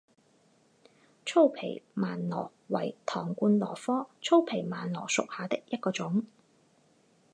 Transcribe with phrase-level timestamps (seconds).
[1.27, 6.25] 粗皮鬘螺为唐冠螺科粗皮鬘螺属下的一个种。